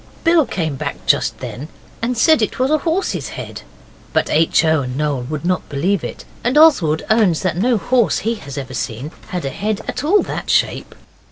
[0.23, 1.67] Bill came back just then
[2.01, 3.61] and said it was a horse's head,
[4.13, 4.65] but H.
[4.65, 4.81] O.
[4.81, 8.73] and Noel would not believe it, and Oswald owns that no horse he has ever
[8.73, 10.95] seen had a head at all that shape.